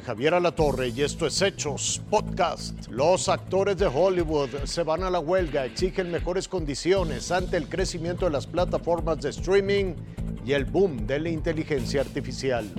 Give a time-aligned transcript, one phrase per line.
[0.00, 2.88] Javier Alatorre y esto es Hechos Podcast.
[2.88, 8.24] Los actores de Hollywood se van a la huelga, exigen mejores condiciones ante el crecimiento
[8.26, 9.94] de las plataformas de streaming
[10.44, 12.70] y el boom de la inteligencia artificial.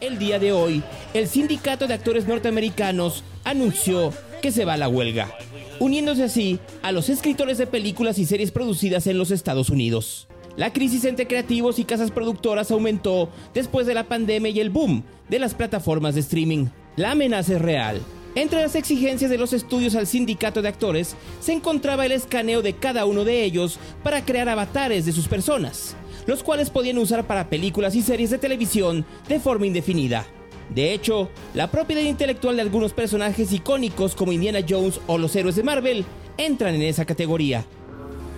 [0.00, 0.82] El día de hoy,
[1.14, 4.12] el Sindicato de Actores Norteamericanos anunció
[4.42, 5.32] que se va a la huelga,
[5.80, 10.28] uniéndose así a los escritores de películas y series producidas en los Estados Unidos.
[10.56, 15.02] La crisis entre creativos y casas productoras aumentó después de la pandemia y el boom
[15.28, 16.68] de las plataformas de streaming.
[16.96, 18.00] La amenaza es real.
[18.34, 22.72] Entre las exigencias de los estudios al sindicato de actores se encontraba el escaneo de
[22.72, 25.94] cada uno de ellos para crear avatares de sus personas,
[26.26, 30.26] los cuales podían usar para películas y series de televisión de forma indefinida.
[30.74, 35.56] De hecho, la propiedad intelectual de algunos personajes icónicos como Indiana Jones o los héroes
[35.56, 36.04] de Marvel
[36.38, 37.64] entran en esa categoría.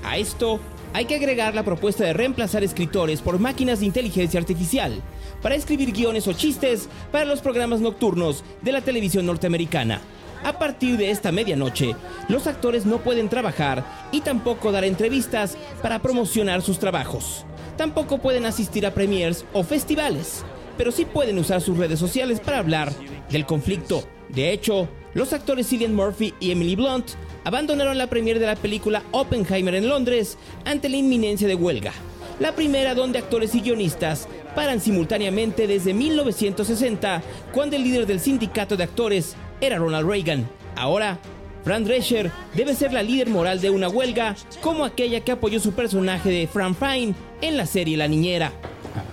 [0.04, 0.60] A esto
[0.98, 5.01] hay que agregar la propuesta de reemplazar escritores por máquinas de inteligencia artificial
[5.40, 10.01] para escribir guiones o chistes para los programas nocturnos de la televisión norteamericana.
[10.43, 11.95] A partir de esta medianoche,
[12.29, 17.46] los actores no pueden trabajar y tampoco dar entrevistas para promocionar sus trabajos.
[17.77, 20.45] Tampoco pueden asistir a premiers o festivales,
[20.77, 22.93] pero sí pueden usar sus redes sociales para hablar
[23.30, 24.02] del conflicto.
[24.30, 27.10] De hecho, los actores Cillian Murphy y Emily Blunt
[27.49, 31.93] abandonaron la premier de la película Oppenheimer en Londres ante la inminencia de huelga.
[32.40, 38.77] La primera donde actores y guionistas paran simultáneamente desde 1960, cuando el líder del sindicato
[38.77, 40.46] de actores era Ronald Reagan.
[40.77, 41.18] Ahora,
[41.65, 45.73] Fran Drescher debe ser la líder moral de una huelga, como aquella que apoyó su
[45.73, 48.52] personaje de Fran Fine en la serie La Niñera.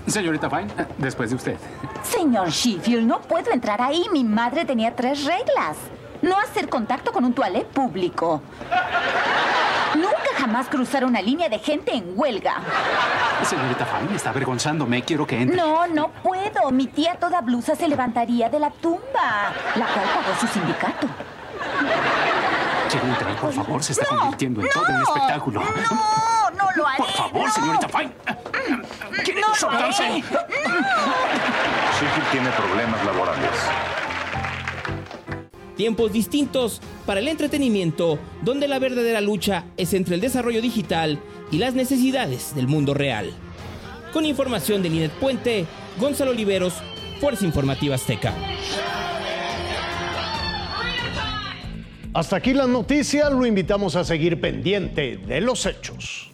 [0.08, 1.55] Señorita Fine, después de usted.
[2.03, 4.03] Señor Sheffield, no puedo entrar ahí.
[4.11, 5.77] Mi madre tenía tres reglas
[6.25, 8.41] no hacer contacto con un toilet público.
[9.95, 12.55] Nunca jamás cruzar una línea de gente en huelga.
[13.43, 15.03] Señorita Fine, está avergonzándome.
[15.03, 15.55] Quiero que entre.
[15.55, 16.71] No, no puedo.
[16.71, 21.08] Mi tía toda blusa se levantaría de la tumba, la cual pagó su sindicato.
[22.89, 23.83] Quiero entrar, por favor.
[23.83, 25.61] Se está convirtiendo en todo un espectáculo.
[25.61, 26.97] No, no lo haré.
[26.97, 28.11] Por favor, señorita Fine.
[29.23, 30.09] ¿Quiere no soltarse?
[30.09, 30.39] No.
[32.31, 33.69] tiene problemas laborales
[35.75, 41.19] tiempos distintos para el entretenimiento, donde la verdadera lucha es entre el desarrollo digital
[41.52, 43.31] y las necesidades del mundo real.
[44.14, 45.65] Con información de Linet Puente,
[45.99, 46.73] Gonzalo Oliveros,
[47.19, 48.33] Fuerza Informativa Azteca.
[52.14, 56.31] Hasta aquí la noticia, lo invitamos a seguir pendiente de los hechos.